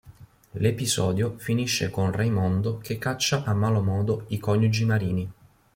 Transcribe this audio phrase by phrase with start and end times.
[0.55, 5.31] L'episodio finisce con Raimondo che caccia a malo modo i coniugi Marini.